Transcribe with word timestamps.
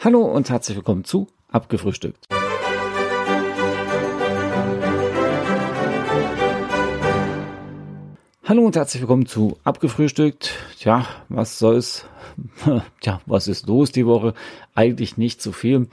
Hallo 0.00 0.20
und 0.22 0.48
herzlich 0.48 0.76
willkommen 0.76 1.02
zu 1.02 1.26
Abgefrühstückt. 1.50 2.26
Hallo 8.44 8.64
und 8.64 8.76
herzlich 8.76 9.02
willkommen 9.02 9.26
zu 9.26 9.58
Abgefrühstückt. 9.64 10.54
Tja, 10.78 11.04
was 11.28 11.58
soll's? 11.58 12.06
Tja, 13.00 13.20
was 13.26 13.48
ist 13.48 13.66
los 13.66 13.90
die 13.90 14.06
Woche? 14.06 14.34
Eigentlich 14.76 15.16
nicht 15.16 15.42
so 15.42 15.50
viel. 15.50 15.88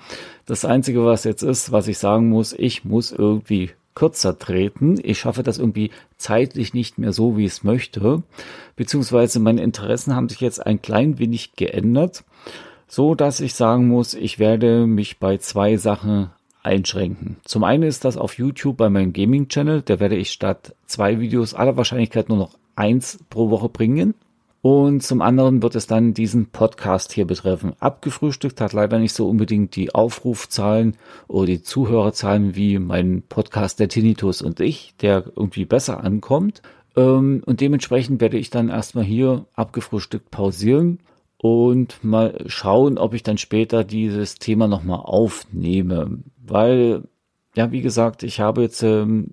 Das 0.45 0.65
Einzige, 0.65 1.03
was 1.03 1.23
jetzt 1.23 1.41
ist, 1.41 1.71
was 1.71 1.87
ich 1.87 1.97
sagen 1.97 2.29
muss, 2.29 2.53
ich 2.53 2.85
muss 2.85 3.11
irgendwie 3.11 3.71
kürzer 3.95 4.37
treten. 4.37 4.99
Ich 5.01 5.17
schaffe 5.17 5.41
das 5.41 5.57
irgendwie 5.57 5.89
zeitlich 6.17 6.75
nicht 6.75 6.99
mehr 6.99 7.11
so, 7.11 7.37
wie 7.37 7.45
ich 7.45 7.53
es 7.53 7.63
möchte. 7.63 8.21
Beziehungsweise 8.75 9.39
meine 9.39 9.63
Interessen 9.63 10.15
haben 10.15 10.29
sich 10.29 10.41
jetzt 10.41 10.63
ein 10.63 10.79
klein 10.79 11.17
wenig 11.17 11.53
geändert 11.55 12.23
so 12.87 13.15
dass 13.15 13.39
ich 13.39 13.53
sagen 13.53 13.87
muss, 13.87 14.13
ich 14.13 14.39
werde 14.39 14.87
mich 14.87 15.19
bei 15.19 15.37
zwei 15.37 15.77
Sachen 15.77 16.29
einschränken. 16.63 17.37
Zum 17.45 17.63
einen 17.63 17.83
ist 17.83 18.05
das 18.05 18.17
auf 18.17 18.37
YouTube 18.37 18.77
bei 18.77 18.89
meinem 18.89 19.13
Gaming-Channel, 19.13 19.83
da 19.83 19.99
werde 19.99 20.15
ich 20.15 20.31
statt 20.31 20.75
zwei 20.85 21.19
Videos 21.19 21.53
aller 21.53 21.77
Wahrscheinlichkeit 21.77 22.29
nur 22.29 22.37
noch 22.37 22.57
eins 22.75 23.19
pro 23.29 23.49
Woche 23.49 23.69
bringen. 23.69 24.15
Und 24.61 25.03
zum 25.03 25.21
anderen 25.21 25.61
wird 25.61 25.75
es 25.75 25.85
dann 25.85 26.15
diesen 26.15 26.47
Podcast 26.47 27.13
hier 27.13 27.25
betreffen. 27.25 27.73
Abgefrühstückt 27.79 28.59
hat 28.61 28.73
leider 28.73 28.97
nicht 28.97 29.13
so 29.13 29.29
unbedingt 29.29 29.75
die 29.75 29.93
Aufrufzahlen 29.93 30.97
oder 31.27 31.45
die 31.45 31.61
Zuhörerzahlen 31.61 32.55
wie 32.55 32.79
mein 32.79 33.21
Podcast 33.29 33.79
der 33.79 33.89
Tinnitus 33.89 34.41
und 34.41 34.59
ich, 34.59 34.95
der 35.01 35.25
irgendwie 35.35 35.65
besser 35.65 36.03
ankommt. 36.03 36.63
Ähm, 36.95 37.43
und 37.45 37.61
dementsprechend 37.61 38.21
werde 38.21 38.39
ich 38.39 38.49
dann 38.49 38.69
erstmal 38.69 39.03
hier 39.03 39.45
abgefrühstückt 39.53 40.31
pausieren 40.31 40.97
und 41.37 42.03
mal 42.03 42.43
schauen, 42.47 42.97
ob 42.97 43.13
ich 43.13 43.23
dann 43.23 43.37
später 43.37 43.83
dieses 43.83 44.35
Thema 44.35 44.67
nochmal 44.67 44.99
aufnehme. 44.99 46.19
Weil, 46.37 47.03
ja, 47.55 47.71
wie 47.71 47.81
gesagt, 47.81 48.23
ich 48.23 48.39
habe 48.39 48.61
jetzt 48.61 48.83
ähm, 48.83 49.31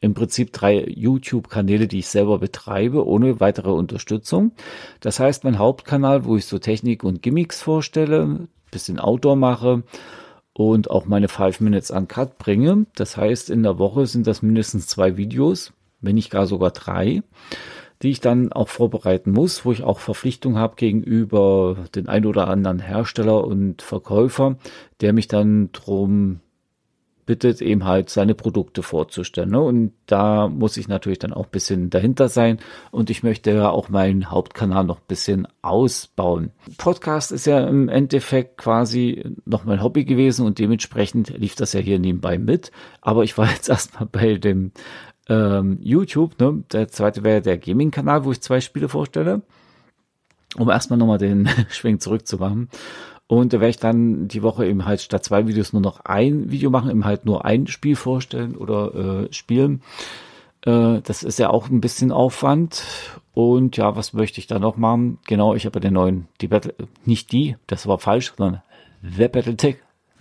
im 0.00 0.14
Prinzip 0.14 0.52
drei 0.52 0.84
YouTube-Kanäle, 0.86 1.88
die 1.88 2.00
ich 2.00 2.08
selber 2.08 2.38
betreibe, 2.38 3.06
ohne 3.06 3.40
weitere 3.40 3.70
Unterstützung. 3.70 4.52
Das 5.00 5.18
heißt, 5.18 5.44
mein 5.44 5.58
Hauptkanal, 5.58 6.24
wo 6.24 6.36
ich 6.36 6.46
so 6.46 6.58
Technik 6.58 7.04
und 7.04 7.22
Gimmicks 7.22 7.60
vorstelle, 7.62 8.48
bisschen 8.70 8.98
Outdoor 8.98 9.36
mache 9.36 9.82
und 10.52 10.90
auch 10.90 11.06
meine 11.06 11.28
5 11.28 11.60
Minutes 11.60 11.90
Uncut 11.90 12.38
bringe. 12.38 12.86
Das 12.94 13.16
heißt, 13.16 13.50
in 13.50 13.62
der 13.62 13.78
Woche 13.78 14.06
sind 14.06 14.26
das 14.26 14.42
mindestens 14.42 14.86
zwei 14.86 15.16
Videos, 15.16 15.72
wenn 16.00 16.16
nicht 16.16 16.30
gar 16.30 16.46
sogar 16.46 16.70
drei 16.70 17.22
die 18.02 18.10
ich 18.10 18.20
dann 18.20 18.52
auch 18.52 18.68
vorbereiten 18.68 19.30
muss, 19.30 19.64
wo 19.64 19.72
ich 19.72 19.82
auch 19.82 19.98
Verpflichtung 19.98 20.58
habe 20.58 20.76
gegenüber 20.76 21.76
den 21.94 22.08
ein 22.08 22.26
oder 22.26 22.48
anderen 22.48 22.80
Hersteller 22.80 23.44
und 23.44 23.82
Verkäufer, 23.82 24.56
der 25.00 25.12
mich 25.12 25.28
dann 25.28 25.70
drum 25.72 26.40
bittet, 27.26 27.62
eben 27.62 27.84
halt 27.84 28.10
seine 28.10 28.34
Produkte 28.34 28.82
vorzustellen. 28.82 29.50
Ne? 29.50 29.60
Und 29.60 29.92
da 30.06 30.48
muss 30.48 30.76
ich 30.76 30.88
natürlich 30.88 31.18
dann 31.18 31.32
auch 31.32 31.44
ein 31.44 31.50
bisschen 31.50 31.90
dahinter 31.90 32.28
sein 32.28 32.58
und 32.90 33.10
ich 33.10 33.22
möchte 33.22 33.52
ja 33.52 33.70
auch 33.70 33.88
meinen 33.88 34.30
Hauptkanal 34.30 34.84
noch 34.84 34.98
ein 34.98 35.08
bisschen 35.08 35.48
ausbauen. 35.62 36.50
Podcast 36.76 37.32
ist 37.32 37.46
ja 37.46 37.66
im 37.66 37.88
Endeffekt 37.88 38.58
quasi 38.58 39.24
noch 39.44 39.64
mein 39.64 39.82
Hobby 39.82 40.04
gewesen 40.04 40.46
und 40.46 40.58
dementsprechend 40.58 41.30
lief 41.38 41.54
das 41.54 41.72
ja 41.72 41.80
hier 41.80 41.98
nebenbei 41.98 42.38
mit. 42.38 42.70
Aber 43.00 43.24
ich 43.24 43.36
war 43.38 43.46
jetzt 43.50 43.68
erstmal 43.68 44.06
bei 44.06 44.34
dem 44.34 44.72
ähm, 45.28 45.78
YouTube, 45.80 46.38
ne? 46.38 46.64
Der 46.72 46.88
zweite 46.88 47.24
wäre 47.24 47.40
der 47.40 47.58
Gaming-Kanal, 47.58 48.24
wo 48.24 48.32
ich 48.32 48.40
zwei 48.40 48.60
Spiele 48.60 48.88
vorstelle. 48.88 49.42
Um 50.56 50.70
erstmal 50.70 50.98
nochmal 50.98 51.18
den 51.18 51.48
Schwing 51.70 52.00
zurückzumachen. 52.00 52.68
Und 53.26 53.52
da 53.52 53.60
werde 53.60 53.70
ich 53.70 53.78
dann 53.78 54.28
die 54.28 54.42
Woche 54.42 54.66
eben 54.66 54.84
halt 54.84 55.00
statt 55.00 55.24
zwei 55.24 55.46
Videos 55.46 55.72
nur 55.72 55.82
noch 55.82 56.00
ein 56.04 56.50
Video 56.50 56.70
machen, 56.70 56.90
eben 56.90 57.04
halt 57.06 57.24
nur 57.24 57.44
ein 57.44 57.66
Spiel 57.66 57.96
vorstellen 57.96 58.54
oder 58.54 58.94
äh, 59.24 59.32
spielen. 59.32 59.82
Äh, 60.60 61.00
das 61.00 61.22
ist 61.22 61.38
ja 61.38 61.50
auch 61.50 61.70
ein 61.70 61.80
bisschen 61.80 62.12
Aufwand. 62.12 62.84
Und 63.32 63.76
ja, 63.76 63.96
was 63.96 64.12
möchte 64.12 64.40
ich 64.40 64.46
da 64.46 64.58
noch 64.58 64.76
machen? 64.76 65.18
Genau, 65.26 65.54
ich 65.54 65.66
habe 65.66 65.80
den 65.80 65.94
neuen, 65.94 66.28
die 66.40 66.48
Battle, 66.48 66.74
nicht 67.04 67.32
die, 67.32 67.56
das 67.66 67.86
war 67.86 67.98
falsch, 67.98 68.32
sondern 68.36 68.62
The 69.02 69.28
Battletech, 69.28 69.78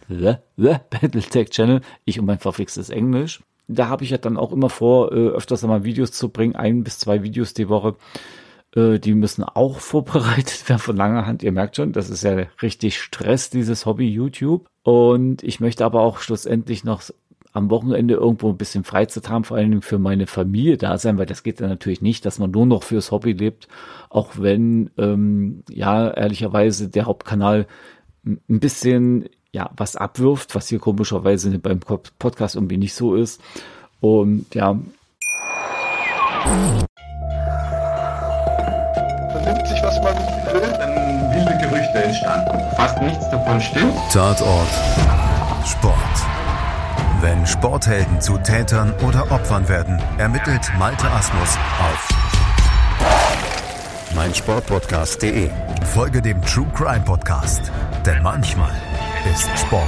The, 0.08 0.36
The 0.58 0.78
Battletech 0.90 1.50
Channel. 1.50 1.82
Ich 2.06 2.20
und 2.20 2.26
mein 2.26 2.40
verflixtes 2.40 2.90
Englisch 2.90 3.42
da 3.68 3.88
habe 3.88 4.04
ich 4.04 4.10
ja 4.10 4.18
dann 4.18 4.38
auch 4.38 4.52
immer 4.52 4.70
vor, 4.70 5.12
äh, 5.12 5.30
öfters 5.30 5.64
einmal 5.64 5.84
Videos 5.84 6.12
zu 6.12 6.30
bringen, 6.30 6.56
ein 6.56 6.84
bis 6.84 7.00
zwei 7.00 7.24
Videos 7.24 7.54
die 7.54 7.70
Woche. 7.70 7.96
Äh, 8.76 9.00
die 9.00 9.14
müssen 9.14 9.44
auch 9.44 9.80
vorbereitet 9.80 10.68
werden 10.70 10.80
von 10.80 10.98
langer 10.98 11.26
Hand. 11.26 11.44
Ihr 11.44 11.52
merkt 11.52 11.76
schon, 11.76 11.94
das 11.94 12.10
ist 12.10 12.24
ja 12.24 12.46
richtig 12.62 13.00
Stress, 13.00 13.50
dieses 13.50 13.86
Hobby 13.86 14.10
YouTube. 14.10 14.68
Und 14.84 15.44
ich 15.44 15.60
möchte 15.60 15.86
aber 15.86 16.02
auch 16.02 16.20
schlussendlich 16.20 16.84
noch 16.84 17.04
am 17.54 17.70
Wochenende 17.70 18.16
irgendwo 18.16 18.50
ein 18.50 18.58
bisschen 18.58 18.84
Freizeit 18.84 19.30
haben, 19.30 19.44
vor 19.44 19.58
allen 19.58 19.70
Dingen 19.70 19.82
für 19.84 20.00
meine 20.00 20.26
Familie 20.26 20.78
da 20.78 20.98
sein, 20.98 21.20
weil 21.20 21.28
das 21.28 21.44
geht 21.44 21.60
ja 21.60 21.68
natürlich 21.68 22.02
nicht, 22.02 22.26
dass 22.26 22.40
man 22.40 22.50
nur 22.50 22.66
noch 22.66 22.82
fürs 22.82 23.12
Hobby 23.12 23.34
lebt, 23.34 23.68
auch 24.10 24.32
wenn, 24.40 24.90
ähm, 24.98 25.64
ja, 25.70 26.10
ehrlicherweise 26.10 26.90
der 26.90 27.06
Hauptkanal 27.06 27.68
ein 28.26 28.60
bisschen 28.60 29.30
ja, 29.54 29.70
was 29.78 29.96
abwirft, 29.96 30.56
was 30.56 30.68
hier 30.68 30.80
komischerweise 30.80 31.58
beim 31.60 31.80
Podcast 31.80 32.56
irgendwie 32.56 32.78
nicht 32.78 32.96
so 32.96 33.16
ist. 33.16 33.40
Und 34.02 34.54
ja. 34.54 34.78
Vernimmt 39.32 39.68
sich, 39.68 39.82
was 39.84 40.02
man 40.02 40.16
will, 40.54 40.74
dann 40.78 41.32
wilde 41.32 41.58
Gerüchte 41.62 42.04
entstanden. 42.04 42.76
Fast 42.76 43.02
nichts 43.02 43.30
davon 43.30 43.62
stimmt. 43.62 43.94
Tatort. 44.12 44.68
Sport. 45.66 45.96
Wenn 47.22 47.46
Sporthelden 47.46 48.20
zu 48.20 48.38
Tätern 48.40 48.94
oder 49.08 49.32
Opfern 49.32 49.70
werden, 49.70 50.02
ermittelt 50.18 50.70
Malte 50.78 51.10
Asmus 51.10 51.58
auf 51.80 52.10
meinsportpodcast.de. 54.16 55.50
Folge 55.94 56.22
dem 56.22 56.42
True 56.42 56.68
Crime 56.76 57.04
Podcast, 57.06 57.72
denn 58.06 58.22
manchmal 58.22 58.74
ist 59.32 59.50
Sport. 59.58 59.84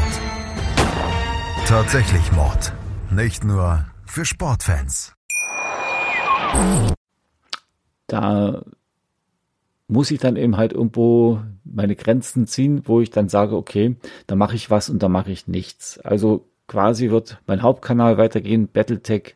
Tatsächlich 1.65 2.31
Mord. 2.31 2.71
Nicht 3.11 3.43
nur 3.43 3.85
für 4.05 4.23
Sportfans. 4.23 5.13
Da 8.07 8.61
muss 9.87 10.11
ich 10.11 10.19
dann 10.19 10.37
eben 10.37 10.57
halt 10.57 10.71
irgendwo 10.73 11.41
meine 11.65 11.95
Grenzen 11.95 12.47
ziehen, 12.47 12.83
wo 12.85 13.01
ich 13.01 13.09
dann 13.09 13.27
sage, 13.27 13.55
okay, 13.55 13.95
da 14.27 14.35
mache 14.35 14.55
ich 14.55 14.71
was 14.71 14.89
und 14.89 15.03
da 15.03 15.09
mache 15.09 15.31
ich 15.31 15.47
nichts. 15.47 15.99
Also 15.99 16.45
quasi 16.67 17.09
wird 17.09 17.39
mein 17.45 17.61
Hauptkanal 17.61 18.17
weitergehen, 18.17 18.69
Battletech, 18.71 19.35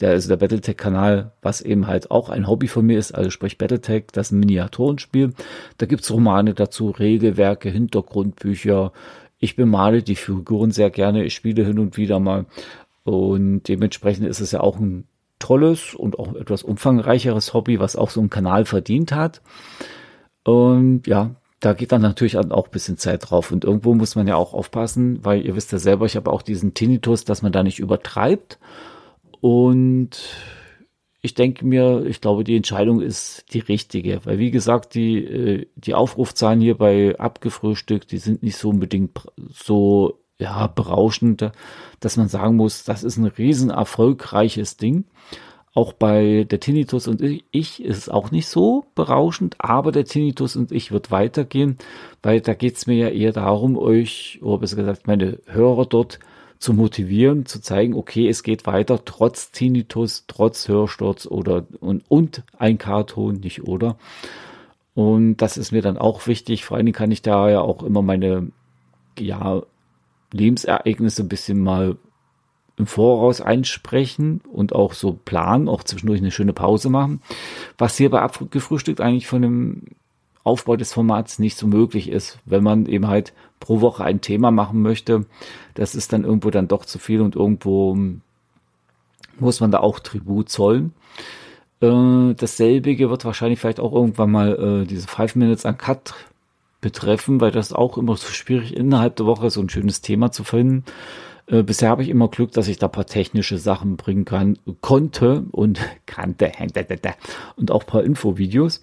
der 0.00 0.14
ist 0.14 0.30
der 0.30 0.36
Battletech-Kanal, 0.36 1.32
was 1.42 1.60
eben 1.60 1.86
halt 1.86 2.10
auch 2.10 2.28
ein 2.28 2.46
Hobby 2.46 2.68
von 2.68 2.86
mir 2.86 2.98
ist, 2.98 3.12
also 3.12 3.30
sprich 3.30 3.58
Battletech, 3.58 4.06
das 4.12 4.28
ist 4.28 4.32
ein 4.32 4.40
Miniaturenspiel. 4.40 5.32
Da 5.78 5.86
gibt's 5.86 6.10
Romane 6.10 6.54
dazu, 6.54 6.90
Regelwerke, 6.90 7.70
Hintergrundbücher, 7.70 8.92
ich 9.38 9.56
bemale 9.56 10.02
die 10.02 10.16
Figuren 10.16 10.70
sehr 10.70 10.90
gerne, 10.90 11.24
ich 11.24 11.34
spiele 11.34 11.64
hin 11.64 11.78
und 11.78 11.96
wieder 11.96 12.18
mal. 12.20 12.46
Und 13.04 13.68
dementsprechend 13.68 14.26
ist 14.26 14.40
es 14.40 14.52
ja 14.52 14.60
auch 14.60 14.78
ein 14.78 15.04
tolles 15.38 15.94
und 15.94 16.18
auch 16.18 16.34
etwas 16.34 16.62
umfangreicheres 16.62 17.54
Hobby, 17.54 17.80
was 17.80 17.96
auch 17.96 18.10
so 18.10 18.20
einen 18.20 18.30
Kanal 18.30 18.64
verdient 18.64 19.12
hat. 19.12 19.40
Und 20.44 21.06
ja, 21.06 21.30
da 21.60 21.72
geht 21.72 21.92
dann 21.92 22.02
natürlich 22.02 22.36
auch 22.36 22.64
ein 22.64 22.70
bisschen 22.70 22.98
Zeit 22.98 23.30
drauf. 23.30 23.50
Und 23.50 23.64
irgendwo 23.64 23.94
muss 23.94 24.16
man 24.16 24.26
ja 24.26 24.36
auch 24.36 24.54
aufpassen, 24.54 25.24
weil 25.24 25.44
ihr 25.44 25.56
wisst 25.56 25.72
ja 25.72 25.78
selber, 25.78 26.06
ich 26.06 26.16
habe 26.16 26.30
auch 26.30 26.42
diesen 26.42 26.74
Tinnitus, 26.74 27.24
dass 27.24 27.42
man 27.42 27.52
da 27.52 27.62
nicht 27.62 27.78
übertreibt. 27.78 28.58
Und 29.40 30.18
ich 31.20 31.34
denke 31.34 31.66
mir, 31.66 32.04
ich 32.06 32.20
glaube, 32.20 32.44
die 32.44 32.56
Entscheidung 32.56 33.00
ist 33.00 33.52
die 33.52 33.58
richtige, 33.58 34.24
weil 34.24 34.38
wie 34.38 34.50
gesagt, 34.50 34.94
die, 34.94 35.24
äh, 35.24 35.66
die 35.74 35.94
Aufrufzahlen 35.94 36.60
hier 36.60 36.76
bei 36.76 37.18
abgefrühstückt, 37.18 38.12
die 38.12 38.18
sind 38.18 38.42
nicht 38.42 38.56
so 38.56 38.70
unbedingt 38.70 39.18
so, 39.50 40.20
ja, 40.38 40.68
berauschend, 40.68 41.50
dass 41.98 42.16
man 42.16 42.28
sagen 42.28 42.56
muss, 42.56 42.84
das 42.84 43.02
ist 43.02 43.16
ein 43.16 43.26
riesen 43.26 43.70
erfolgreiches 43.70 44.76
Ding. 44.76 45.06
Auch 45.74 45.92
bei 45.92 46.44
der 46.44 46.60
Tinnitus 46.60 47.08
und 47.08 47.20
ich 47.22 47.84
ist 47.84 47.98
es 47.98 48.08
auch 48.08 48.30
nicht 48.30 48.48
so 48.48 48.86
berauschend, 48.94 49.56
aber 49.58 49.92
der 49.92 50.04
Tinnitus 50.04 50.56
und 50.56 50.72
ich 50.72 50.92
wird 50.92 51.10
weitergehen, 51.10 51.78
weil 52.22 52.40
da 52.40 52.54
geht 52.54 52.76
es 52.76 52.86
mir 52.86 52.96
ja 52.96 53.08
eher 53.08 53.32
darum, 53.32 53.76
euch, 53.76 54.38
oder 54.42 54.58
besser 54.58 54.76
gesagt, 54.76 55.06
meine 55.06 55.38
Hörer 55.46 55.86
dort 55.86 56.20
zu 56.58 56.74
motivieren, 56.74 57.46
zu 57.46 57.60
zeigen, 57.60 57.94
okay, 57.94 58.28
es 58.28 58.42
geht 58.42 58.66
weiter, 58.66 59.04
trotz 59.04 59.52
Tinnitus, 59.52 60.24
trotz 60.26 60.68
Hörsturz 60.68 61.26
oder 61.26 61.66
und, 61.80 62.04
und 62.08 62.42
ein 62.58 62.78
Karton, 62.78 63.36
nicht 63.36 63.64
oder. 63.64 63.96
Und 64.94 65.36
das 65.36 65.56
ist 65.56 65.70
mir 65.70 65.82
dann 65.82 65.96
auch 65.96 66.26
wichtig. 66.26 66.64
Vor 66.64 66.76
allen 66.76 66.86
Dingen 66.86 66.96
kann 66.96 67.12
ich 67.12 67.22
da 67.22 67.48
ja 67.48 67.60
auch 67.60 67.84
immer 67.84 68.02
meine 68.02 68.50
ja, 69.18 69.62
Lebensereignisse 70.32 71.22
ein 71.22 71.28
bisschen 71.28 71.62
mal 71.62 71.96
im 72.76 72.86
Voraus 72.86 73.40
einsprechen 73.40 74.40
und 74.52 74.72
auch 74.72 74.94
so 74.94 75.12
planen, 75.12 75.68
auch 75.68 75.82
zwischendurch 75.84 76.20
eine 76.20 76.30
schöne 76.30 76.52
Pause 76.52 76.90
machen. 76.90 77.20
Was 77.76 77.96
hier 77.96 78.10
bei 78.10 78.20
Abgefrühstückt 78.20 79.00
eigentlich 79.00 79.26
von 79.26 79.42
dem 79.42 79.82
Aufbau 80.48 80.76
des 80.76 80.92
Formats 80.92 81.38
nicht 81.38 81.56
so 81.56 81.66
möglich 81.66 82.08
ist, 82.08 82.38
wenn 82.46 82.62
man 82.62 82.86
eben 82.86 83.06
halt 83.06 83.34
pro 83.60 83.80
Woche 83.80 84.02
ein 84.02 84.20
Thema 84.20 84.50
machen 84.50 84.82
möchte. 84.82 85.26
Das 85.74 85.94
ist 85.94 86.12
dann 86.12 86.24
irgendwo 86.24 86.50
dann 86.50 86.68
doch 86.68 86.84
zu 86.84 86.98
viel 86.98 87.20
und 87.20 87.36
irgendwo 87.36 87.96
muss 89.38 89.60
man 89.60 89.70
da 89.70 89.80
auch 89.80 90.00
Tribut 90.00 90.48
zollen. 90.48 90.92
Äh, 91.80 92.34
dasselbige 92.34 93.10
wird 93.10 93.24
wahrscheinlich 93.24 93.60
vielleicht 93.60 93.80
auch 93.80 93.92
irgendwann 93.92 94.30
mal 94.30 94.82
äh, 94.82 94.86
diese 94.86 95.06
Five 95.06 95.36
Minutes 95.36 95.66
an 95.66 95.78
Cut 95.78 96.14
betreffen, 96.80 97.40
weil 97.40 97.50
das 97.50 97.72
auch 97.72 97.98
immer 97.98 98.16
so 98.16 98.28
schwierig 98.28 98.76
innerhalb 98.76 99.16
der 99.16 99.26
Woche 99.26 99.50
so 99.50 99.60
ein 99.60 99.68
schönes 99.68 100.00
Thema 100.00 100.32
zu 100.32 100.44
finden. 100.44 100.84
Äh, 101.46 101.62
bisher 101.62 101.90
habe 101.90 102.02
ich 102.02 102.08
immer 102.08 102.28
Glück, 102.28 102.52
dass 102.52 102.68
ich 102.68 102.78
da 102.78 102.88
paar 102.88 103.06
technische 103.06 103.58
Sachen 103.58 103.96
bringen 103.96 104.24
kann, 104.24 104.58
konnte 104.80 105.44
und 105.52 105.80
kannte 106.06 106.52
und 107.56 107.70
auch 107.70 107.86
paar 107.86 108.04
Infovideos 108.04 108.82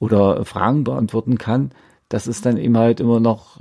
oder 0.00 0.44
Fragen 0.44 0.82
beantworten 0.82 1.38
kann. 1.38 1.70
Das 2.08 2.26
ist 2.26 2.44
dann 2.44 2.56
eben 2.56 2.76
halt 2.76 2.98
immer 2.98 3.20
noch, 3.20 3.60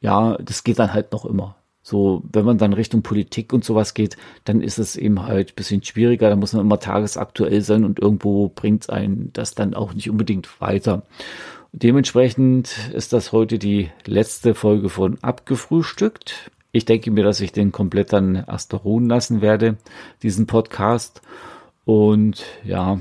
ja, 0.00 0.38
das 0.38 0.64
geht 0.64 0.78
dann 0.78 0.94
halt 0.94 1.12
noch 1.12 1.26
immer. 1.26 1.56
So, 1.82 2.22
wenn 2.32 2.44
man 2.44 2.58
dann 2.58 2.72
Richtung 2.72 3.02
Politik 3.02 3.52
und 3.52 3.64
sowas 3.64 3.92
geht, 3.92 4.16
dann 4.44 4.62
ist 4.62 4.78
es 4.78 4.96
eben 4.96 5.26
halt 5.26 5.56
bisschen 5.56 5.82
schwieriger. 5.82 6.30
Da 6.30 6.36
muss 6.36 6.52
man 6.52 6.64
immer 6.64 6.78
tagesaktuell 6.78 7.60
sein 7.60 7.84
und 7.84 7.98
irgendwo 7.98 8.48
bringt 8.48 8.88
einen 8.88 9.32
das 9.32 9.54
dann 9.54 9.74
auch 9.74 9.92
nicht 9.92 10.08
unbedingt 10.08 10.60
weiter. 10.60 11.02
Dementsprechend 11.72 12.90
ist 12.94 13.12
das 13.12 13.32
heute 13.32 13.58
die 13.58 13.90
letzte 14.06 14.54
Folge 14.54 14.88
von 14.90 15.18
Abgefrühstückt. 15.22 16.52
Ich 16.70 16.84
denke 16.84 17.10
mir, 17.10 17.24
dass 17.24 17.40
ich 17.40 17.50
den 17.50 17.72
komplett 17.72 18.12
dann 18.12 18.44
erst 18.46 18.72
ruhen 18.84 19.08
lassen 19.08 19.42
werde, 19.42 19.76
diesen 20.22 20.46
Podcast. 20.46 21.20
Und 21.84 22.44
ja, 22.62 23.00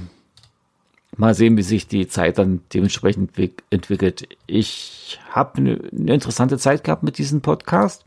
mal 1.18 1.34
sehen, 1.34 1.58
wie 1.58 1.64
sich 1.64 1.88
die 1.88 2.08
Zeit 2.08 2.38
dann 2.38 2.62
dementsprechend 2.74 3.32
entwickelt. 3.70 4.28
Ich 4.48 5.20
habe 5.30 5.58
eine, 5.58 5.80
eine 5.92 6.14
interessante 6.14 6.58
Zeit 6.58 6.84
gehabt 6.84 7.04
mit 7.04 7.18
diesem 7.18 7.42
Podcast. 7.42 8.06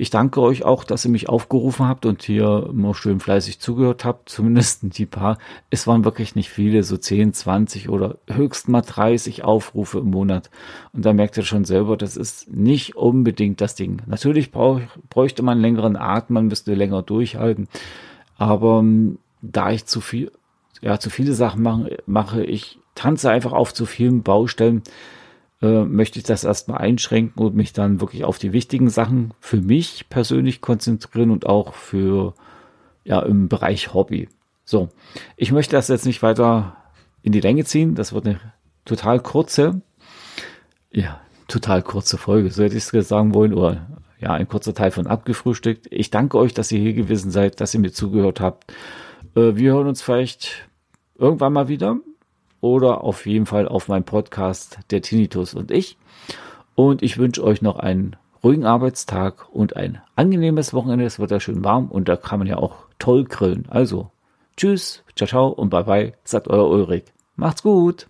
Ich 0.00 0.10
danke 0.10 0.40
euch 0.40 0.62
auch, 0.64 0.84
dass 0.84 1.04
ihr 1.04 1.10
mich 1.10 1.28
aufgerufen 1.28 1.88
habt 1.88 2.06
und 2.06 2.22
hier 2.22 2.68
immer 2.70 2.94
schön 2.94 3.18
fleißig 3.18 3.58
zugehört 3.58 4.04
habt, 4.04 4.28
zumindest 4.28 4.96
die 4.96 5.06
paar. 5.06 5.38
Es 5.70 5.88
waren 5.88 6.04
wirklich 6.04 6.36
nicht 6.36 6.50
viele, 6.50 6.84
so 6.84 6.96
10, 6.96 7.32
20 7.32 7.88
oder 7.88 8.18
höchst 8.30 8.68
mal 8.68 8.82
30 8.82 9.42
Aufrufe 9.42 9.98
im 9.98 10.10
Monat. 10.10 10.50
Und 10.92 11.04
da 11.04 11.12
merkt 11.12 11.36
ihr 11.36 11.42
schon 11.42 11.64
selber, 11.64 11.96
das 11.96 12.16
ist 12.16 12.48
nicht 12.48 12.94
unbedingt 12.94 13.60
das 13.60 13.74
Ding. 13.74 14.00
Natürlich 14.06 14.52
brauch, 14.52 14.80
bräuchte 15.10 15.42
man 15.42 15.58
längeren 15.58 15.96
Atem, 15.96 16.34
man 16.34 16.46
müsste 16.46 16.74
länger 16.74 17.02
durchhalten. 17.02 17.66
Aber 18.36 18.78
ähm, 18.78 19.18
da 19.42 19.72
ich 19.72 19.86
zu 19.86 20.00
viel, 20.00 20.30
ja, 20.80 20.98
zu 20.98 21.10
viele 21.10 21.34
Sachen 21.34 21.62
mache, 21.62 21.98
mache 22.06 22.44
ich 22.44 22.78
tanze 22.94 23.30
einfach 23.30 23.52
auf 23.52 23.72
zu 23.72 23.86
vielen 23.86 24.22
Baustellen 24.22 24.82
äh, 25.60 25.84
möchte 25.84 26.18
ich 26.18 26.24
das 26.24 26.44
erstmal 26.44 26.78
einschränken 26.78 27.42
und 27.42 27.54
mich 27.54 27.72
dann 27.72 28.00
wirklich 28.00 28.24
auf 28.24 28.38
die 28.38 28.52
wichtigen 28.52 28.90
Sachen 28.90 29.34
für 29.40 29.60
mich 29.60 30.08
persönlich 30.08 30.60
konzentrieren 30.60 31.30
und 31.30 31.46
auch 31.46 31.74
für, 31.74 32.34
ja, 33.04 33.20
im 33.20 33.48
Bereich 33.48 33.92
Hobby. 33.94 34.28
So, 34.64 34.88
ich 35.36 35.50
möchte 35.50 35.74
das 35.74 35.88
jetzt 35.88 36.06
nicht 36.06 36.22
weiter 36.22 36.76
in 37.22 37.32
die 37.32 37.40
Länge 37.40 37.64
ziehen. 37.64 37.94
Das 37.94 38.12
wird 38.12 38.26
eine 38.26 38.40
total 38.84 39.20
kurze, 39.20 39.80
ja, 40.92 41.20
total 41.48 41.82
kurze 41.82 42.18
Folge, 42.18 42.50
so 42.50 42.62
hätte 42.62 42.76
ich 42.76 42.92
es 42.92 43.08
sagen 43.08 43.34
wollen, 43.34 43.54
oder 43.54 43.88
ja, 44.20 44.32
ein 44.32 44.48
kurzer 44.48 44.74
Teil 44.74 44.90
von 44.90 45.06
abgefrühstückt. 45.06 45.86
Ich 45.90 46.10
danke 46.10 46.38
euch, 46.38 46.54
dass 46.54 46.72
ihr 46.72 46.80
hier 46.80 46.92
gewesen 46.92 47.30
seid, 47.30 47.60
dass 47.60 47.74
ihr 47.74 47.80
mir 47.80 47.92
zugehört 47.92 48.40
habt. 48.40 48.72
Äh, 49.34 49.56
wir 49.56 49.72
hören 49.72 49.88
uns 49.88 50.02
vielleicht 50.02 50.67
irgendwann 51.18 51.52
mal 51.52 51.68
wieder 51.68 51.98
oder 52.60 53.04
auf 53.04 53.26
jeden 53.26 53.46
Fall 53.46 53.68
auf 53.68 53.88
meinem 53.88 54.04
Podcast 54.04 54.78
Der 54.90 55.02
Tinnitus 55.02 55.54
und 55.54 55.70
ich. 55.70 55.98
Und 56.74 57.02
ich 57.02 57.18
wünsche 57.18 57.42
euch 57.42 57.60
noch 57.60 57.78
einen 57.78 58.16
ruhigen 58.42 58.64
Arbeitstag 58.64 59.48
und 59.52 59.76
ein 59.76 60.00
angenehmes 60.14 60.72
Wochenende. 60.72 61.04
Es 61.04 61.18
wird 61.18 61.32
ja 61.32 61.40
schön 61.40 61.64
warm 61.64 61.88
und 61.88 62.08
da 62.08 62.16
kann 62.16 62.38
man 62.38 62.48
ja 62.48 62.56
auch 62.56 62.86
toll 62.98 63.24
grillen. 63.24 63.66
Also, 63.68 64.10
tschüss, 64.56 65.02
ciao, 65.16 65.26
ciao 65.26 65.48
und 65.48 65.70
bye 65.70 65.84
bye, 65.84 66.12
sagt 66.24 66.48
euer 66.48 66.68
Ulrich. 66.68 67.04
Macht's 67.36 67.62
gut. 67.62 68.08